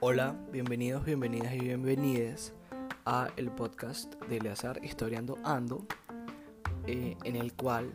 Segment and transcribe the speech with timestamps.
[0.00, 2.52] Hola, bienvenidos, bienvenidas y bienvenides
[3.04, 5.86] a el podcast de Eleazar Historiando Ando,
[6.88, 7.92] eh, en el cual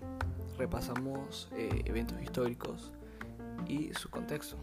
[0.57, 2.93] repasamos eh, eventos históricos
[3.67, 4.55] y su contexto.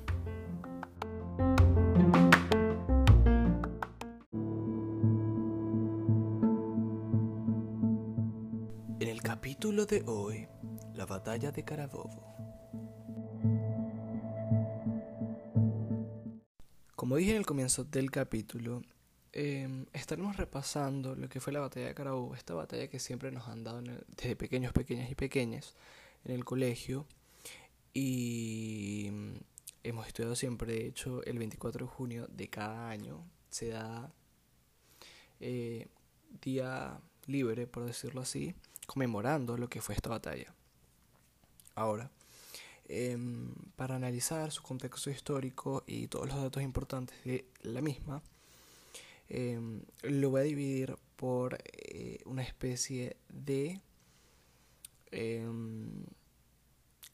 [8.99, 10.49] En el capítulo de hoy,
[10.95, 12.23] la batalla de Carabobo.
[16.95, 18.83] Como dije en el comienzo del capítulo,
[19.33, 23.49] eh, estaremos repasando lo que fue la batalla de Carabobo, esta batalla que siempre nos
[23.49, 23.83] han dado
[24.17, 25.75] desde pequeños, pequeñas y pequeñas
[26.25, 27.07] en el colegio
[27.93, 29.35] y mm,
[29.83, 34.13] hemos estudiado siempre, de hecho el 24 de junio de cada año se da
[35.41, 35.89] eh,
[36.41, 38.55] día libre, por decirlo así,
[38.87, 40.55] conmemorando lo que fue esta batalla.
[41.75, 42.11] Ahora,
[42.87, 48.23] Em, para analizar su contexto histórico y todos los datos importantes de la misma,
[49.29, 53.81] em, lo voy a dividir por eh, una especie de
[55.13, 56.05] em,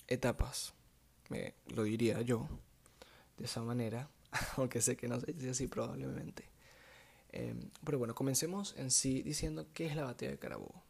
[0.08, 0.74] etapas,
[1.28, 2.48] me, lo diría yo,
[3.38, 4.08] de esa manera,
[4.56, 6.44] aunque sé que no sé si así probablemente.
[7.84, 10.82] pero bueno, comencemos en sí diciendo qué es la batalla de Carabobo.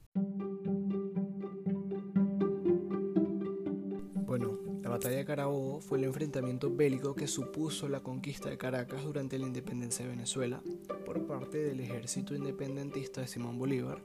[5.00, 9.46] Batalla de Carabobo fue el enfrentamiento bélico que supuso la conquista de Caracas durante la
[9.46, 10.60] independencia de Venezuela
[11.06, 14.02] por parte del ejército independentista de Simón Bolívar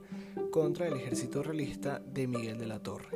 [0.50, 3.10] contra el ejército realista de Miguel de la Torre.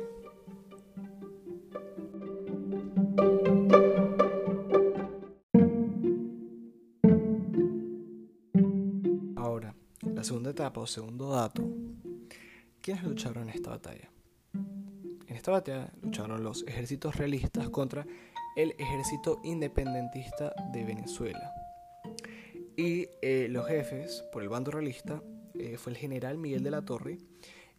[9.37, 11.67] Ahora, la segunda etapa o segundo dato,
[12.79, 14.11] ¿quiénes lucharon en esta batalla?
[15.31, 18.05] En esta batalla lucharon los ejércitos realistas contra
[18.57, 21.53] el ejército independentista de Venezuela.
[22.75, 25.23] Y eh, los jefes, por el bando realista,
[25.57, 27.17] eh, fue el general Miguel de la Torre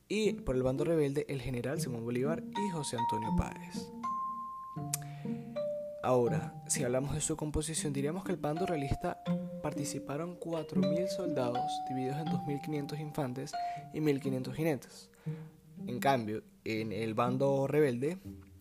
[0.08, 3.92] y por el bando rebelde el general Simón Bolívar y José Antonio Páez.
[6.02, 9.22] Ahora, si hablamos de su composición, diríamos que el bando realista
[9.62, 13.52] participaron 4.000 soldados divididos en 2.500 infantes
[13.92, 15.10] y 1.500 jinetes.
[15.86, 18.18] En cambio, en el bando rebelde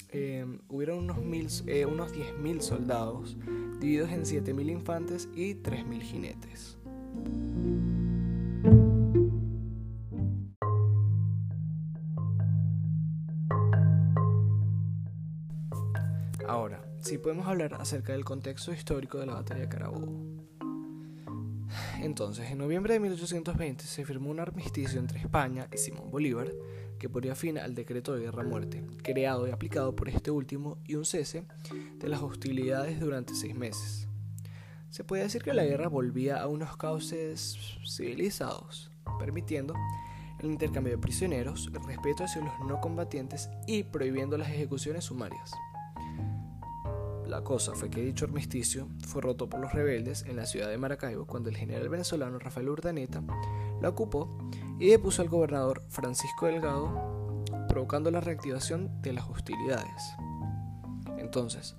[0.09, 3.37] eh, hubieron unos, mil, eh, unos 10.000 soldados,
[3.79, 6.77] divididos en 7.000 infantes y 3.000 jinetes.
[16.47, 20.50] Ahora, si podemos hablar acerca del contexto histórico de la batalla de Carabobo.
[21.99, 26.51] Entonces, en noviembre de 1820 se firmó un armisticio entre España y Simón Bolívar
[26.99, 31.03] que ponía fin al decreto de guerra-muerte, creado y aplicado por este último, y un
[31.03, 31.45] cese
[31.97, 34.07] de las hostilidades durante seis meses.
[34.91, 37.57] Se puede decir que la guerra volvía a unos cauces
[37.87, 39.73] civilizados, permitiendo
[40.41, 45.51] el intercambio de prisioneros, el respeto hacia los no combatientes y prohibiendo las ejecuciones sumarias.
[47.31, 50.77] La cosa fue que dicho armisticio fue roto por los rebeldes en la ciudad de
[50.77, 53.23] Maracaibo cuando el general venezolano Rafael Urdaneta
[53.81, 54.37] la ocupó
[54.81, 60.13] y depuso al gobernador Francisco Delgado, provocando la reactivación de las hostilidades.
[61.19, 61.77] Entonces,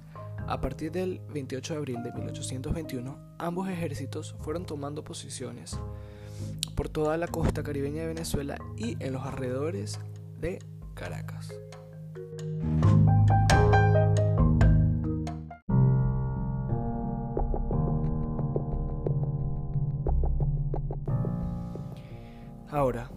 [0.48, 5.78] a partir del 28 de abril de 1821, ambos ejércitos fueron tomando posiciones
[6.74, 10.00] por toda la costa caribeña de Venezuela y en los alrededores
[10.40, 10.60] de
[10.94, 11.52] Caracas.
[22.72, 23.10] Ahora,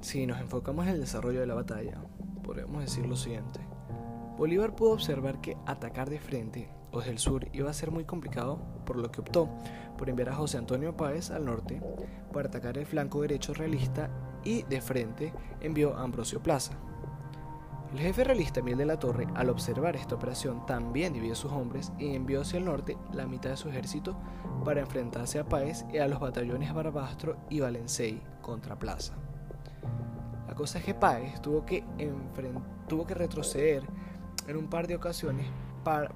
[0.00, 2.02] si nos enfocamos en el desarrollo de la batalla,
[2.42, 3.60] podemos decir lo siguiente.
[4.38, 8.06] Bolívar pudo observar que atacar de frente o desde el sur iba a ser muy
[8.06, 9.50] complicado, por lo que optó
[9.98, 11.82] por enviar a José Antonio Páez al norte
[12.32, 14.08] para atacar el flanco derecho realista
[14.44, 16.72] y de frente envió a Ambrosio Plaza.
[17.92, 21.92] El jefe realista Miguel de la Torre, al observar esta operación, también dividió sus hombres
[21.98, 24.16] y envió hacia el norte la mitad de su ejército
[24.64, 29.12] para enfrentarse a Páez y a los batallones Barbastro y Valencey contra Plaza.
[30.48, 31.84] La cosa es que Páez tuvo que,
[32.88, 33.82] tuvo que retroceder
[34.48, 35.46] en un par de ocasiones,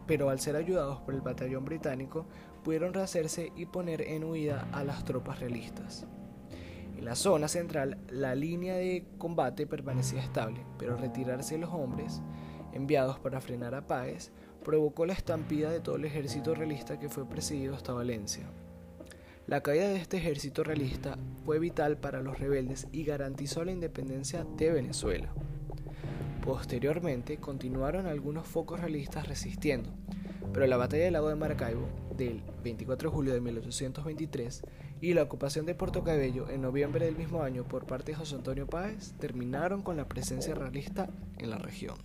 [0.07, 2.25] pero al ser ayudados por el batallón británico,
[2.65, 6.07] pudieron rehacerse y poner en huida a las tropas realistas.
[6.97, 12.23] En la zona central, la línea de combate permanecía estable, pero retirarse los hombres
[12.73, 14.31] enviados para frenar a Páez
[14.65, 18.51] provocó la estampida de todo el ejército realista que fue presidido hasta Valencia.
[19.47, 24.45] La caída de este ejército realista fue vital para los rebeldes y garantizó la independencia
[24.57, 25.33] de Venezuela.
[26.45, 29.91] Posteriormente continuaron algunos focos realistas resistiendo,
[30.53, 34.63] pero la batalla del lago de Maracaibo del 24 de julio de 1823
[35.01, 38.37] y la ocupación de Puerto Cabello en noviembre del mismo año por parte de José
[38.37, 41.09] Antonio Páez terminaron con la presencia realista
[41.39, 41.97] en la región.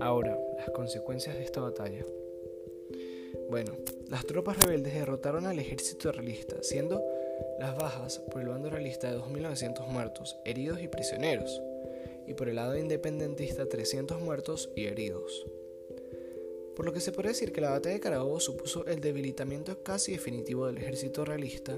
[0.00, 2.04] Ahora, las consecuencias de esta batalla.
[3.50, 3.72] Bueno,
[4.08, 7.02] las tropas rebeldes derrotaron al ejército realista, siendo
[7.58, 11.60] las bajas por el bando realista de 2.900 muertos, heridos y prisioneros,
[12.28, 15.46] y por el lado independentista 300 muertos y heridos.
[16.76, 20.12] Por lo que se puede decir que la batalla de Carabobo supuso el debilitamiento casi
[20.12, 21.76] definitivo del ejército realista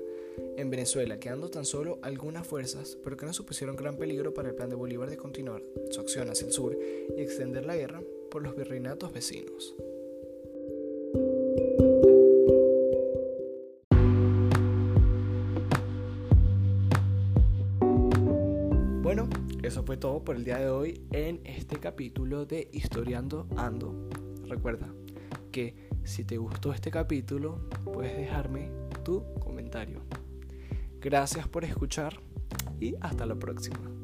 [0.59, 4.55] en Venezuela, quedando tan solo algunas fuerzas, pero que no supusieron gran peligro para el
[4.55, 6.77] plan de Bolívar de continuar su acción hacia el sur
[7.17, 9.75] y extender la guerra por los virreinatos vecinos.
[19.71, 24.09] Eso fue todo por el día de hoy en este capítulo de Historiando Ando.
[24.49, 24.93] Recuerda
[25.53, 28.69] que si te gustó este capítulo, puedes dejarme
[29.05, 30.01] tu comentario.
[31.01, 32.21] Gracias por escuchar
[32.81, 34.00] y hasta la próxima.